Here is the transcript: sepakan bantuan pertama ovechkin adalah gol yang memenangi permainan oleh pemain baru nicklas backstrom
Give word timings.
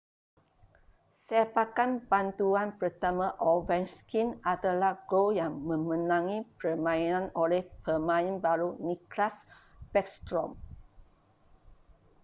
sepakan 1.29 1.91
bantuan 2.11 2.69
pertama 2.79 3.27
ovechkin 3.53 4.29
adalah 4.53 4.93
gol 5.11 5.27
yang 5.41 5.53
memenangi 5.69 6.39
permainan 6.59 7.25
oleh 7.43 7.61
pemain 7.85 8.33
baru 8.45 8.69
nicklas 8.89 9.35
backstrom 9.93 10.49